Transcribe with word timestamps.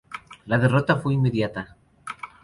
La 0.47 0.57
derrota 0.57 0.95
fue 0.97 1.13
inmediata. 1.13 1.77